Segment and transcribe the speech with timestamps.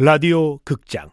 [0.00, 1.10] 라디오 극장.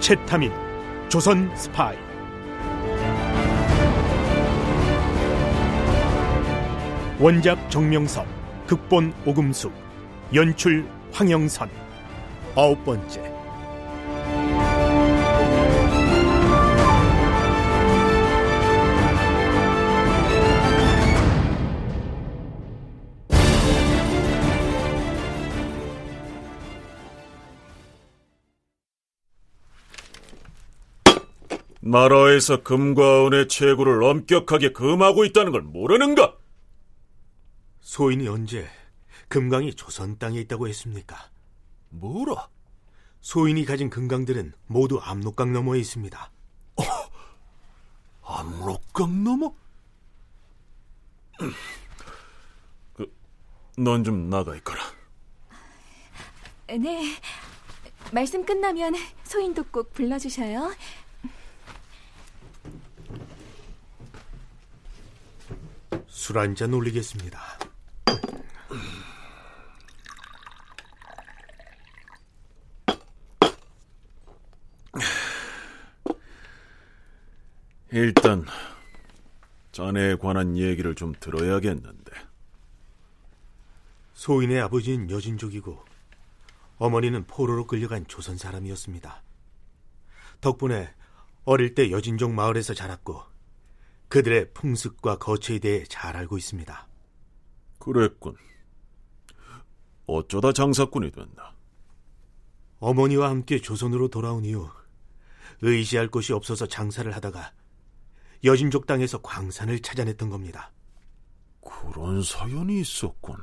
[0.00, 0.50] 채타민
[1.10, 1.98] 조선 스파이.
[7.20, 8.39] 원작 정명섭
[8.70, 9.72] 극본 오금숙
[10.32, 11.68] 연출 황영선
[12.54, 13.20] 아홉 번째
[31.80, 36.39] 나라에서 금과 은의 채굴을 엄격하게 금하고 있다는 걸 모르는가?
[37.90, 38.70] 소인이 언제
[39.26, 41.28] 금강이 조선 땅에 있다고 했습니까?
[41.88, 42.48] 뭐라?
[43.20, 46.30] 소인이 가진 금강들은 모두 압록강 너머에 있습니다.
[48.22, 49.52] 압록강 넘어?
[52.94, 53.12] 그,
[53.76, 54.80] 넌 좀 나가 있거라.
[56.68, 57.16] 네.
[58.12, 60.72] 말씀 끝나면 소인도 꼭 불러주셔요.
[66.06, 67.69] 술 한잔 올리겠습니다.
[77.92, 78.44] 일단
[79.72, 82.12] 자네에 관한 얘기를 좀 들어야겠는데.
[84.14, 85.84] 소인의 아버지는 여진족이고
[86.78, 89.22] 어머니는 포로로 끌려간 조선 사람이었습니다.
[90.40, 90.94] 덕분에
[91.44, 93.22] 어릴 때 여진족 마을에서 자랐고
[94.08, 96.86] 그들의 풍습과 거처에 대해 잘 알고 있습니다.
[97.78, 98.36] 그랬군.
[100.12, 101.54] 어쩌다 장사꾼이 된다.
[102.80, 104.68] 어머니와 함께 조선으로 돌아온 이후
[105.62, 107.52] 의지할 곳이 없어서 장사를 하다가
[108.42, 110.72] 여진족 땅에서 광산을 찾아냈던 겁니다.
[111.60, 113.36] 그런 사연이 있었군.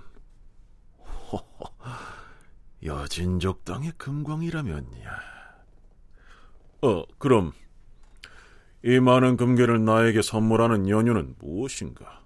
[2.84, 5.10] 여진족 땅의 금광이라면야.
[6.82, 7.54] 어, 그럼
[8.84, 12.24] 이 많은 금괴를 나에게 선물하는 연유는 무엇인가?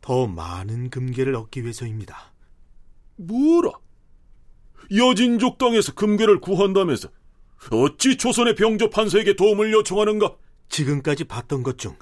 [0.00, 2.35] 더 많은 금괴를 얻기 위해서입니다.
[3.16, 3.72] 뭐라?
[4.94, 7.08] 여진족 땅에서 금괴를 구한다면서
[7.72, 10.36] 어찌 조선의 병조 판서에게 도움을 요청하는가?
[10.68, 11.96] 지금까지 봤던 것 중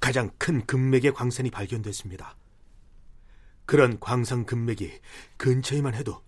[0.00, 2.36] 가장 큰 금맥의 광산이 발견됐습니다.
[3.64, 4.92] 그런 광산 금맥이
[5.36, 6.22] 근처에만 해도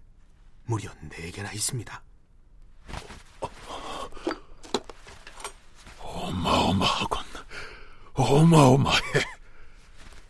[0.64, 2.02] 무려 4개나 있습니다.
[6.00, 7.22] 어마어마하군.
[8.14, 9.00] 어마어마해.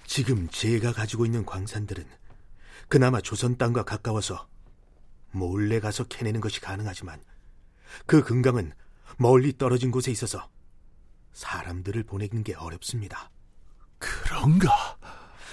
[0.07, 2.05] 지금 제가 가지고 있는 광산들은
[2.89, 4.49] 그나마 조선 땅과 가까워서
[5.31, 7.23] 몰래 가서 캐내는 것이 가능하지만
[8.07, 8.73] 그 금강은
[9.19, 10.49] 멀리 떨어진 곳에 있어서
[11.33, 13.31] 사람들을 보내는 게 어렵습니다.
[13.99, 14.99] 그런가?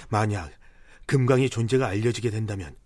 [0.08, 0.50] 만약
[1.06, 2.76] 금강의 존재가 알려지게 된다면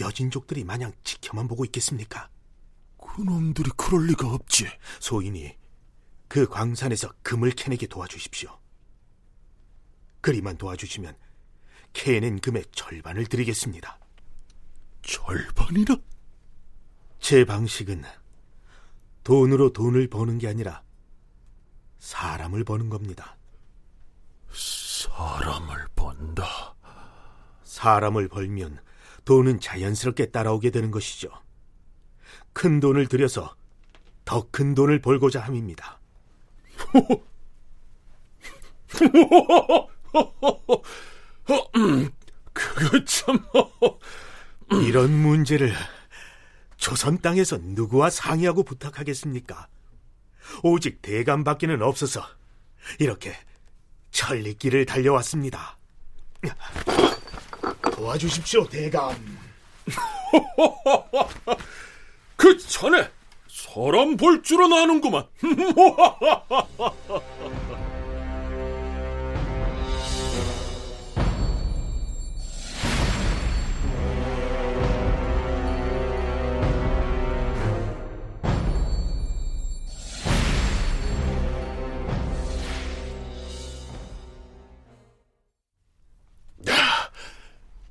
[0.00, 2.28] 여진족들이 마냥 지켜만 보고 있겠습니까?
[2.98, 4.66] 그놈들이 그럴 리가 없지.
[5.00, 5.56] 소인이
[6.28, 8.58] 그 광산에서 금을 캐내게 도와주십시오.
[10.20, 11.16] 그리만 도와주시면
[11.94, 13.98] 캐낸 금의 절반을 드리겠습니다.
[15.02, 15.96] 절반이나?
[17.18, 18.02] 제 방식은
[19.22, 20.82] 돈으로 돈을 버는 게 아니라
[21.98, 23.38] 사람을 버는 겁니다.
[24.52, 26.74] 사람을 번다.
[27.62, 28.78] 사람을 벌면
[29.24, 31.30] 돈은 자연스럽게 따라오게 되는 것이죠.
[32.52, 33.56] 큰 돈을 들여서
[34.26, 35.98] 더 큰 돈을 벌고자 함입니다.
[42.52, 43.38] 그거 참
[44.82, 45.74] 이런 문제를
[46.76, 49.68] 조선 땅에서 누구와 상의하고 부탁하겠습니까?
[50.62, 52.24] 오직 대감밖에는 없어서
[52.98, 53.34] 이렇게
[54.10, 55.78] 천리길을 달려왔습니다.
[57.92, 59.14] 도와주십시오, 대감.
[62.36, 63.10] 그 전에
[63.48, 65.26] 사람 볼 줄은 아는구만.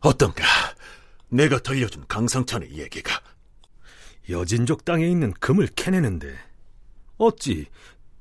[0.03, 0.43] 어떤가?
[1.29, 3.19] 내가 들려준 강상찬의 얘기가
[4.29, 6.37] 여진족 땅에 있는 금을 캐내는데
[7.17, 7.67] 어찌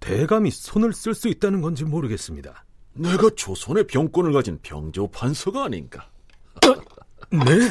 [0.00, 2.64] 대감이 손을 쓸 수 있다는 건지 모르겠습니다.
[2.94, 6.08] 내가 조선의 병권을 가진 병조 판서가 아닌가?
[7.30, 7.70] 네?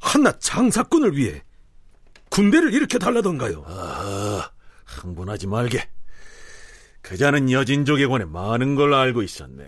[0.00, 1.42] 한낱 장사꾼을 위해
[2.30, 3.64] 군대를 일으켜 달라던가요?
[3.66, 4.50] 아,
[4.86, 5.88] 흥분하지 말게.
[7.00, 9.66] 그자는 여진족에 관해 많은 걸 알고 있었네.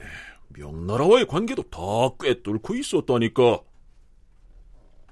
[0.56, 1.78] 명나라와의 관계도 다
[2.18, 3.60] 꿰뚫고 있었다니까.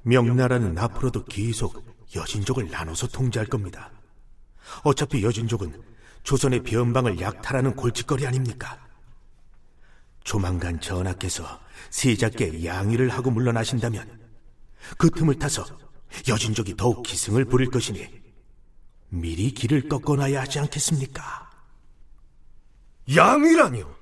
[0.03, 3.91] 명나라는 앞으로도 계속 여진족을 나눠서 통제할 겁니다.
[4.83, 5.83] 어차피 여진족은
[6.23, 8.79] 조선의 변방을 약탈하는 골칫거리 아닙니까?
[10.23, 11.61] 조만간 전하께서
[11.91, 14.21] 세자께 양의를 하고 물러나신다면
[14.97, 15.65] 그 틈을 타서
[16.29, 18.09] 여진족이 더욱 기승을 부릴 것이니
[19.11, 21.51] 미리 길을 꺾어놔야 하지 않겠습니까?
[23.15, 23.94] 양이라뇨?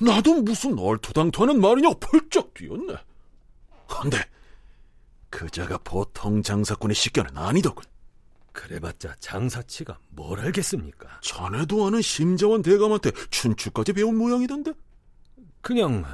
[0.00, 2.96] 나도 무슨 얼토당토하는 말이냐 펄쩍 뛰었네.
[3.88, 4.18] 근데
[5.30, 7.84] 그자가 보통 장사꾼의 식견은 아니더군.
[8.52, 11.20] 그래봤자 장사치가 뭘 알겠습니까?
[11.22, 14.72] 자네도 아는 심재원 대감한테 춘추까지 배운 모양이던데?
[15.60, 16.04] 그냥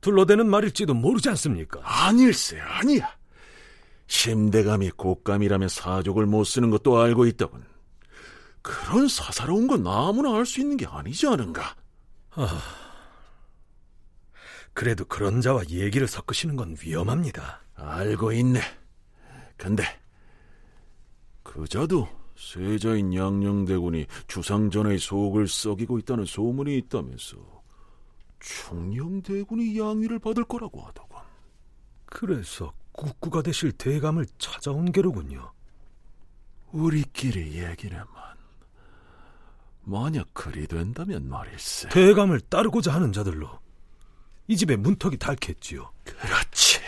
[0.00, 1.80] 둘러대는 말일지도 모르지 않습니까?
[1.82, 3.16] 아닐세, 아니야.
[4.06, 7.64] 심대감이 곶감이라면 사족을 못 쓰는 것도 알고 있다군.
[8.62, 11.74] 그런 사사로운 건 아무나 알 수 있는 게 아니지 않은가?
[12.30, 12.60] 아,
[14.72, 17.62] 그래도 그런 자와 얘기를 섞으시는 건 위험합니다.
[17.74, 18.60] 알고 있네.
[19.56, 19.82] 근데
[21.42, 27.36] 그자도 세자인 양녕대군이 주상전의 속을 썩이고 있다는 소문이 있다면서
[28.38, 31.18] 충녕대군이 양위를 받을 거라고 하더군.
[32.06, 35.52] 그래서 국구가 되실 대감을 찾아온 게로군요.
[36.70, 38.27] 우리끼리 얘기네만.
[39.88, 41.88] 만약 그리 된다면 말일세.
[41.88, 43.48] 대감을 따르고자 하는 자들로
[44.46, 45.90] 이 집에 문턱이 닳겠지요.
[46.04, 46.78] 그렇지.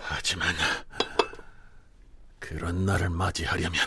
[0.00, 0.54] 하지만
[2.38, 3.80] 그런 날을 맞이하려면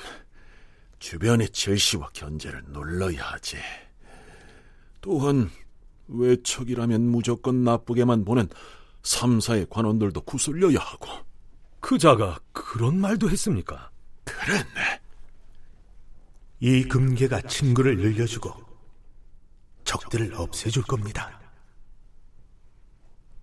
[0.99, 3.57] 주변의 절시와 견제를 눌러야 하지.
[4.99, 5.49] 또한
[6.09, 8.49] 외척이라면 무조건 나쁘게만 보는
[9.03, 11.07] 삼사의 관원들도 구슬려야 하고.
[11.79, 13.89] 그자가 그런 말도 했습니까?
[14.23, 15.01] 그랬네.
[16.59, 18.53] 이 금괴가 친구를 늘려주고
[19.83, 21.39] 적들을 없애줄 겁니다.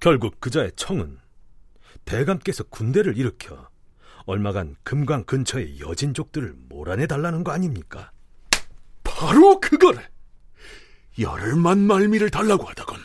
[0.00, 1.18] 결국 그자의 청은
[2.04, 3.68] 대감께서 군대를 일으켜
[4.26, 8.12] 얼마간 금강 근처의 여진족들을 몰아내달라는 거 아닙니까?
[9.02, 10.08] 바로 그거를!
[11.18, 12.97] 열흘만 말미를 달라고 하다건.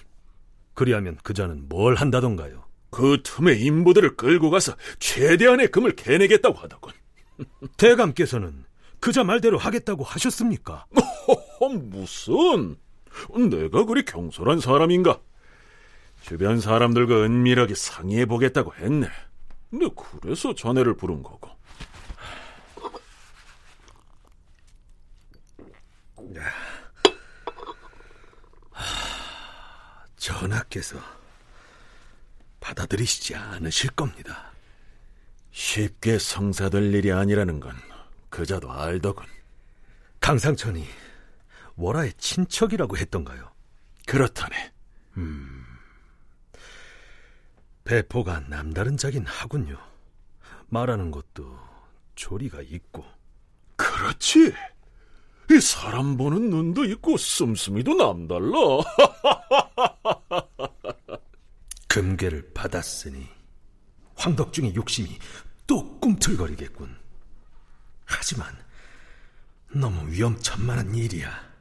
[0.73, 2.63] 그리하면 그자는 뭘 한다던가요?
[2.89, 6.93] 그 틈에 인부들을 끌고 가서 최대한의 금을 캐내겠다고 하더군.
[7.77, 8.65] 대감께서는
[8.99, 10.85] 그자 말대로 하겠다고 하셨습니까?
[11.59, 12.77] 허, 무슨?
[13.49, 15.19] 내가 그리 경솔한 사람인가?
[16.21, 19.07] 주변 사람들과 은밀하게 상의해 보겠다고 했네.
[19.69, 19.87] 근데
[20.21, 21.49] 그래서 자네를 부른 거고.
[30.53, 30.97] 전하께서
[32.59, 34.51] 받아들이시지 않으실 겁니다.
[35.51, 37.75] 쉽게 성사될 일이 아니라는 건
[38.29, 39.25] 그자도 알더군.
[40.19, 40.87] 강상천이
[41.75, 43.51] 월하의 친척이라고 했던가요?
[44.05, 44.71] 그렇다네.
[45.17, 45.65] 음,
[47.83, 49.77] 배포가 남다른 자긴 하군요.
[50.69, 51.59] 말하는 것도
[52.15, 53.03] 조리가 있고.
[53.75, 54.53] 그렇지.
[55.51, 58.79] 이 사람 보는 눈도 있고 씀씀이도 남달라.
[61.93, 63.29] 금괴를 받았으니
[64.15, 65.19] 황덕중의 욕심이
[65.67, 66.97] 또 꿈틀거리겠군.
[68.03, 68.51] 하지만
[69.71, 71.52] 너무 위험천만한 일이야.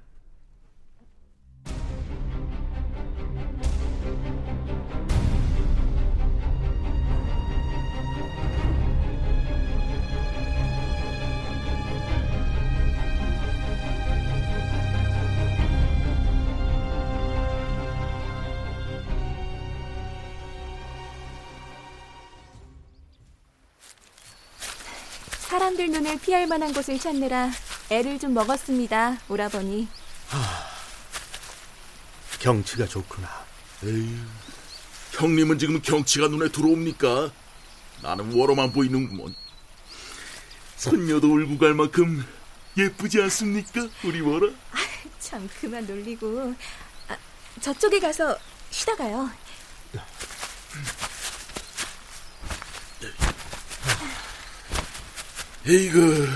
[26.22, 27.50] 피할 만한 곳을 찾느라
[27.90, 29.88] 애를 좀 먹었습니다, 오라버니.
[32.38, 33.28] 경치가 좋구나.
[33.84, 34.16] 에이,
[35.12, 37.30] 형님은 지금 경치가 눈에 들어옵니까?
[38.02, 39.34] 나는 워로만 보이는구먼.
[40.76, 42.24] 선녀도 울고 갈 만큼
[42.76, 44.48] 예쁘지 않습니까, 우리 워라?
[45.20, 46.54] 참 그만 놀리고.
[47.08, 47.16] 아,
[47.60, 48.36] 저쪽에 가서
[48.70, 49.30] 쉬다가요.
[55.66, 56.28] 에이그,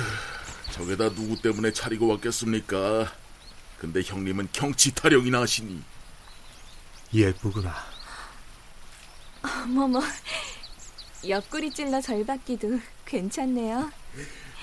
[0.73, 3.13] 저게다 누구 때문에 차리고 왔겠습니까?
[3.79, 5.83] 근데 형님은 경치 타령이나 하시니.
[7.13, 7.75] 예쁘구나.
[9.43, 10.01] 어머머,
[11.27, 13.91] 옆구리 찔러 절 받기도 괜찮네요.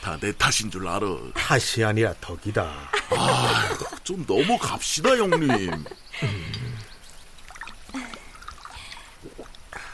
[0.01, 1.05] 다 내 탓인 줄 알아.
[1.33, 2.63] 탓이 아니라 덕이다.
[3.11, 3.69] 아,
[4.03, 5.71] 좀 넘어갑시다, 형님.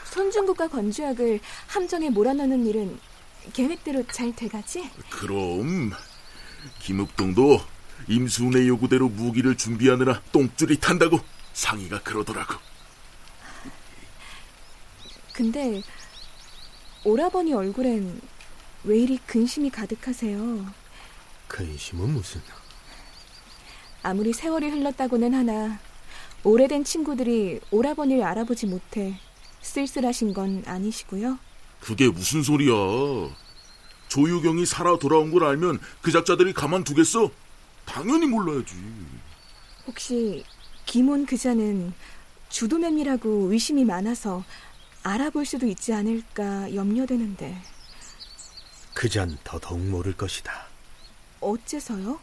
[0.04, 2.98] 손중국과 건주약을 함정에 몰아넣는 일은
[3.52, 4.88] 계획대로 잘 돼가지?
[5.10, 5.92] 그럼
[6.80, 7.60] 김흑동도
[8.08, 11.20] 임수운의 요구대로 무기를 준비하느라 똥줄이 탄다고
[11.52, 12.54] 상의가 그러더라고.
[15.32, 15.82] 근데
[17.04, 18.20] 오라버니 얼굴엔
[18.84, 20.66] 왜 이리 근심이 가득하세요?
[21.48, 22.40] 근심은 무슨?
[24.02, 25.78] 아무리 세월이 흘렀다고는 하나
[26.42, 29.18] 오래된 친구들이 오라버니를 알아보지 못해
[29.60, 31.38] 쓸쓸하신 건 아니시고요.
[31.80, 32.72] 그게 무슨 소리야?
[34.08, 37.30] 조유경이 살아 돌아온 걸 알면 그 작자들이 가만두겠어?
[37.84, 38.74] 당연히 몰라야지.
[39.86, 40.44] 혹시
[40.86, 41.92] 김온 그자는
[42.48, 44.44] 주도면이라고 의심이 많아서
[45.02, 47.56] 알아볼 수도 있지 않을까 염려되는데
[48.94, 50.66] 그잔 더더욱 모를 것이다.
[51.40, 52.20] 어째서요?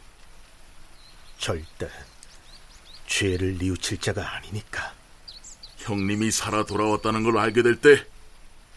[1.38, 1.88] 절대
[3.06, 4.92] 죄를 뉘우칠 자가 아니니까.
[5.78, 8.04] 형님이 살아 돌아왔다는 걸 알게 될 때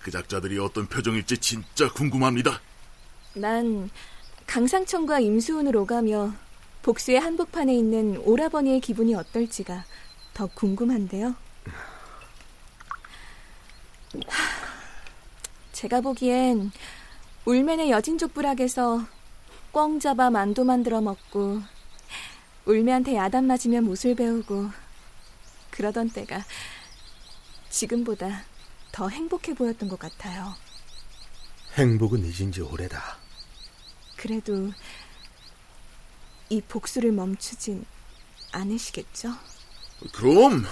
[0.03, 2.59] 그 작자들이 어떤 표정일지 진짜 궁금합니다.
[3.33, 3.89] 난
[4.47, 6.33] 강상천과 임수훈을 오가며
[6.81, 9.85] 복수의 한복판에 있는 오라버니의 기분이 어떨지가
[10.33, 11.35] 더 궁금한데요.
[15.71, 16.71] 제가 보기엔
[17.45, 19.05] 울맨의 여진족 부락에서
[19.71, 21.61] 꿩 잡아 만두 만들어 먹고
[22.65, 24.69] 울매한테 야단 맞으며 못을 배우고
[25.69, 26.43] 그러던 때가
[27.69, 28.43] 지금보다
[29.01, 30.53] 더 행복해 보였던 것 같아요.
[31.73, 33.17] 행복은 잊은 지 오래다.
[34.15, 34.71] 그래도
[36.49, 37.83] 이 복수를 멈추진
[38.51, 39.33] 않으시겠죠?
[40.13, 40.67] 그럼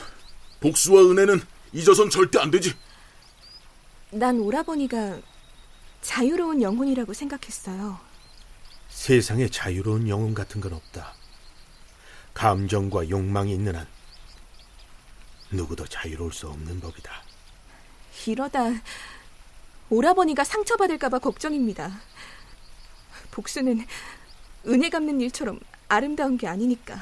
[0.60, 1.42] 복수와 은혜는
[1.74, 2.76] 잊어선 절대 안 되지.
[4.12, 5.20] 난 오라버니가
[6.04, 8.00] 자유로운 영혼이라고 생각했어요.
[8.90, 11.16] 세상에 자유로운 영혼 같은 건 없다.
[12.36, 13.88] 감정과 욕망이 있는 한
[15.50, 17.29] 누구도 자유로울 수 없는 법이다.
[18.26, 18.60] 이러다
[19.90, 22.00] 오라버니가 상처받을까봐 걱정입니다.
[23.32, 23.86] 복수는
[24.68, 27.00] 은혜 갚는 일처럼 아름다운 게 아니니까.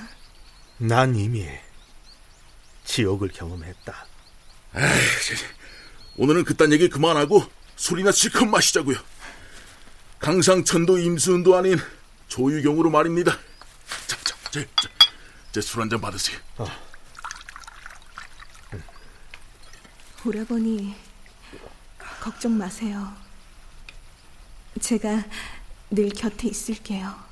[0.78, 1.48] 난 이미
[2.86, 4.06] 지옥을 경험했다.
[4.76, 4.84] 에이,
[6.18, 7.44] 오늘은 그딴 얘기 그만하고
[7.76, 8.98] 술이나 실컷 마시자고요.
[10.20, 11.78] 강상천도 임수은도 아닌
[12.28, 13.38] 조유경으로 말입니다.
[14.08, 14.68] 자, 자, 제,
[15.52, 16.38] 제 술 한 잔 받으세요.
[16.58, 16.68] 어.
[20.26, 20.96] 오라버니
[22.22, 23.14] 걱정 마세요.
[24.80, 25.24] 제가
[25.90, 27.27] 늘 곁에 있을게요.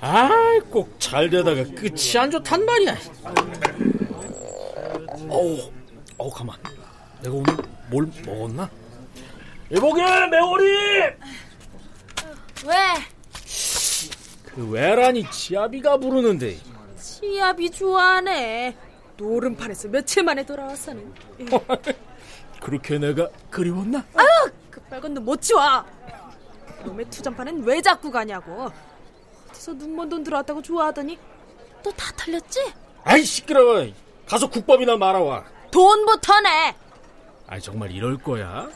[0.00, 2.96] 아이, 꼭 잘 되다가 끝이 안 좋단 말이야.
[5.28, 5.58] 어우,
[6.18, 6.56] 어우, 가만.
[7.22, 7.56] 내가 오늘
[7.90, 8.70] 뭘 먹었나?
[9.70, 10.64] 이보게, 매월이!
[12.66, 12.74] 왜?
[14.46, 16.56] 그 외란이 지아비가 부르는데.
[16.98, 18.76] 시합이 좋아하네.
[19.16, 21.12] 노름판에서 며칠 만에 돌아왔어는.
[22.60, 24.04] 그렇게 내가 그리웠나?
[24.14, 24.26] 아유,
[24.70, 25.84] 그 빨간 놈못 치워.
[26.84, 28.70] 놈의 투전판은 왜 자꾸 가냐고.
[29.50, 31.18] 어디서 눈먼 돈 들어왔다고 좋아하더니
[31.82, 32.60] 또 다 털렸지?
[33.04, 33.86] 아이, 시끄러워.
[34.26, 35.44] 가서 국밥이나 말아와.
[35.70, 36.74] 돈부터 내.
[37.46, 38.68] 아이, 정말 이럴 거야?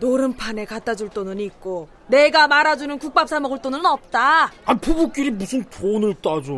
[0.00, 4.50] 노름판에 갖다 줄 돈은 있고 내가 말아주는 국밥 사 먹을 돈은 없다.
[4.64, 6.52] 아, 부부끼리 무슨 돈을 따져.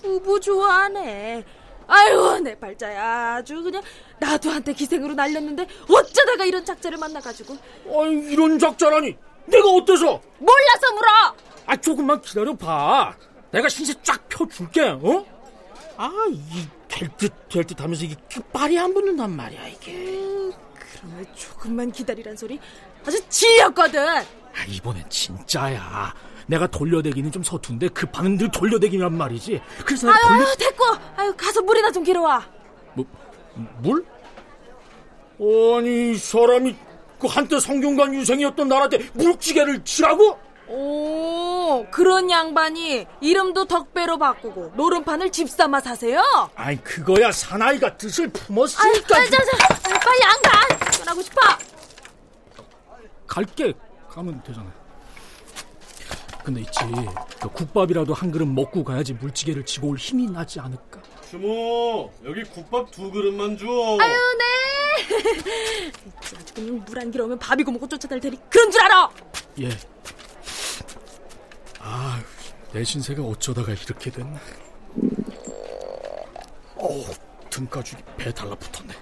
[0.00, 1.44] 부부 좋아하네.
[1.86, 3.82] 아유 내 발자야 아주 그냥
[4.18, 7.56] 나도 한테 기생으로 날렸는데 어쩌다가 이런 작자를 만나가지고
[7.98, 9.16] 아이, 이런 작자라니.
[9.46, 10.20] 내가 어때서?
[10.38, 11.34] 몰라서 물어.
[11.66, 13.14] 아, 조금만 기다려봐.
[13.50, 15.24] 내가 신세 쫙 펴줄게, 어?
[15.96, 19.92] 아, 이, 될 듯, 될듯 하면서 이게 끝발이 안 붙는단 말이야, 이게.
[20.78, 22.58] 그러면 조금만 기다리란 소리
[23.06, 24.00] 아주 지렸거든.
[24.08, 24.24] 아,
[24.68, 26.14] 이번엔 진짜야.
[26.46, 29.62] 내가 돌려대기는 좀 서툰데 급하는 늘 돌려대기란 말이지.
[29.84, 30.46] 그래서 아유, 돌려...
[30.46, 30.84] 아유 됐고
[31.16, 32.46] 아유 가서 물이나 좀 길어와.
[32.94, 33.04] 뭐,
[33.80, 34.04] 물?
[35.40, 36.76] 아니, 이 사람이
[37.24, 40.38] 그 한때 성균관 유생이었던 나한테 물찌개를 치라고?
[40.68, 46.22] 오, 그런 양반이 이름도 덕배로 바꾸고 노름판을 집삼아 사세요?
[46.54, 50.90] 아이 그거야 사나이가 뜻을 아이, 품었으니까 빨리, 자, 자, 빨리 안 가!
[50.98, 51.40] 떠나고 싶어!
[53.26, 53.72] 갈게
[54.10, 54.70] 가면 되잖아.
[56.44, 56.78] 근데 있지
[57.40, 61.00] 그 국밥이라도 한 그릇 먹고 가야지 물찌개를 지고 올 힘이 나지 않을까.
[61.30, 63.64] 주모, 여기 국밥 두 그릇만 줘.
[63.66, 64.73] 아유, 네!
[66.36, 69.10] 아주 그냥 물안 길어오면 밥이고 먹고 쫓아달 테니 그런 줄 알아!
[69.60, 69.70] 예.
[71.80, 72.22] 아,
[72.72, 74.40] 내 신세가 어쩌다가 이렇게 됐나.
[76.76, 77.04] 어우,
[77.50, 78.94] 등가죽이 배 달라붙었네.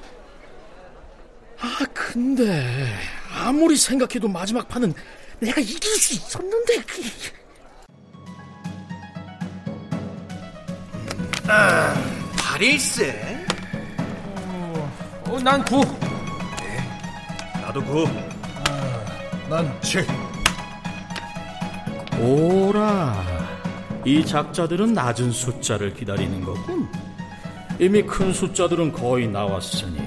[1.61, 2.99] 아, 근데
[3.31, 4.93] 아무리 생각해도 마지막 판은
[5.41, 6.83] 내가 이길 수 있었는데.
[6.83, 7.03] 그...
[12.37, 13.42] 발일세?
[15.33, 15.81] 어, 난 구.
[17.63, 18.07] 나도 구.
[19.49, 20.07] 난 칠.
[22.21, 23.25] 오라.
[24.05, 26.87] 이 작자들은 낮은 숫자를 기다리는 거군.
[27.79, 30.03] 이미 큰 숫자들은 거의 나왔으니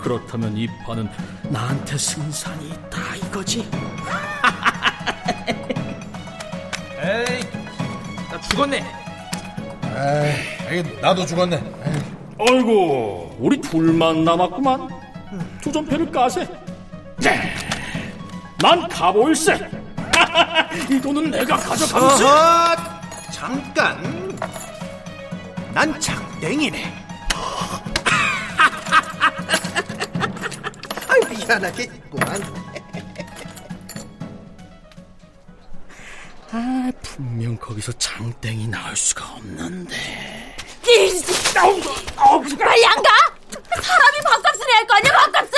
[0.00, 1.08] 그렇다면 이 판은
[1.50, 3.70] 나한테 승산이 있다 이거지.
[7.00, 7.40] 에이,
[8.28, 8.84] 나 죽었네.
[10.68, 11.62] 에이, 나도 죽었네.
[11.86, 12.13] 에이.
[12.38, 14.88] 아이고, 우리 둘만 남았구만.
[15.62, 16.46] 투전패를 까세.
[17.18, 17.54] 네.
[18.60, 19.54] 난 가보일세.
[20.90, 22.24] 이 돈은 내가 가져가세.
[22.24, 22.76] 어허,
[23.32, 24.36] 잠깐.
[25.72, 26.84] 난 장땡이네.
[31.08, 32.42] 아, 미안하겠구만.
[36.52, 39.96] 아, 분명 거기서 장땡이 나올 수가 없는데.
[41.54, 43.10] 빨리 안 가!
[43.80, 45.53] 사람이 밥값을 해야 할 거 아니야, 밥값을!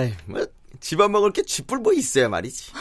[0.00, 0.46] 아이, 뭐
[0.80, 2.72] 집안 먹을 게 쥐뿔 뭐 있어야 말이지.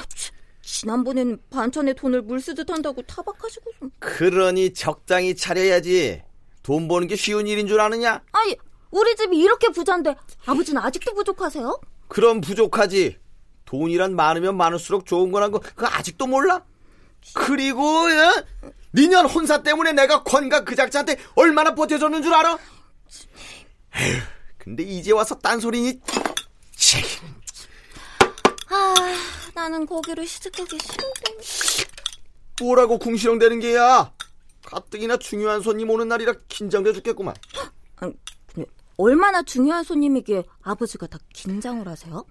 [0.62, 3.78] 지난번엔 반찬에 돈을 물 쓰듯 한다고 타박하시고서.
[4.00, 6.24] 그러니 적당히 차려야지.
[6.64, 8.22] 돈 버는 게 쉬운 일인 줄 아느냐?
[8.32, 8.56] 아니,
[8.92, 11.82] 우리 집이 이렇게 부잔데 아버지는 아직도 부족하세요?
[12.08, 13.18] 그럼 부족하지.
[13.66, 16.64] 돈이란 많으면 많을수록 좋은 거란 거 그거 아직도 몰라?
[17.34, 18.34] 그리고 야,
[18.96, 22.58] 니년 혼사 때문에 내가 권가 그 작자한테 얼마나 버텨줬는 줄 알아?
[23.96, 24.22] 에휴,
[24.58, 26.00] 근데 이제 와서 딴소리니
[26.80, 26.98] 치.
[28.70, 28.96] 아,
[29.54, 31.90] 나는 거기를 시집가기 싫은데.
[32.62, 34.14] 뭐라고 궁시렁대는 게야?
[34.66, 37.36] 가뜩이나 중요한 손님 오는 날이라 긴장돼 죽겠구만.
[37.98, 38.14] 아니,
[38.48, 42.26] 근데 얼마나 중요한 손님이기에 아버지가 다 긴장을 하세요?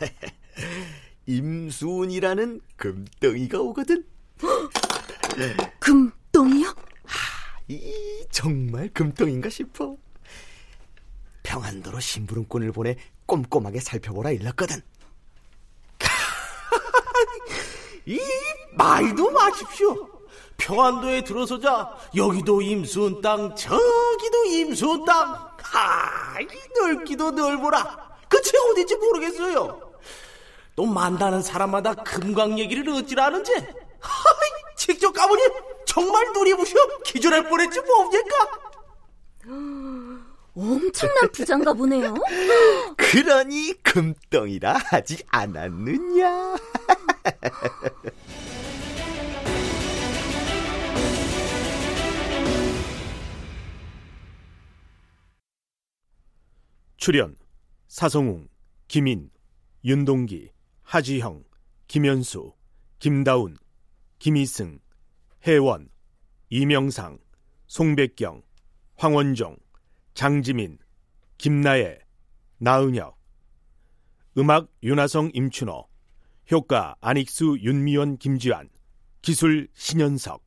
[1.26, 4.04] 임수은이라는 금덩이가 오거든.
[5.78, 6.74] 금덩이요?
[7.68, 9.96] 이 정말 금덩인가 싶어.
[11.50, 12.94] 평안도로 심부름꾼을 보내
[13.26, 14.80] 꼼꼼하게 살펴보라 일렀거든.
[18.06, 18.20] 이
[18.72, 20.08] 말도 마십시오.
[20.58, 25.50] 평안도에 들어서자 여기도 임수은 땅, 저기도 임수은 땅.
[25.60, 26.46] 하, 이
[26.78, 28.10] 넓기도 넓어라.
[28.28, 29.90] 그치 어딘지 모르겠어요.
[30.76, 33.52] 또 만나는 사람마다 금강 얘기를 어찌라는지.
[33.54, 35.42] 하이, 직접 가보니
[35.84, 38.69] 정말 부셔 기절할 뻔했지 뭡니까?
[40.60, 42.14] 엄청난 부장가 보네요.
[42.96, 46.56] 그러니 금덩이라 하지 않았느냐?
[56.98, 57.34] 출연
[57.88, 58.48] 사성웅,
[58.86, 59.30] 김인,
[59.84, 60.50] 윤동기,
[60.82, 61.44] 하지형,
[61.88, 62.52] 김현수,
[62.98, 63.56] 김다운,
[64.18, 64.78] 김희승,
[65.46, 65.88] 혜원,
[66.50, 67.18] 이명상,
[67.68, 68.42] 송백경,
[68.96, 69.56] 황원종,
[70.20, 70.76] 장지민,
[71.38, 71.98] 김나혜,
[72.58, 73.16] 나은혁.
[74.36, 75.86] 음악 윤하성 임춘호.
[76.50, 78.68] 효과 안익수 윤미원 김지환.
[79.22, 80.46] 기술 신현석.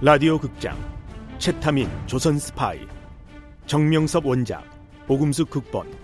[0.00, 0.76] 라디오 극장
[1.38, 2.80] 채타민 조선 스파이.
[3.66, 4.64] 정명섭 원작
[5.06, 5.96] 복음수 극본.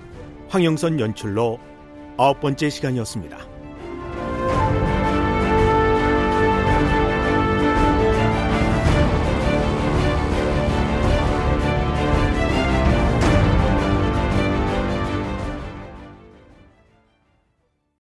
[0.51, 1.59] 황영선 연출로
[2.17, 3.52] 아홉 번째 시간이었습니다.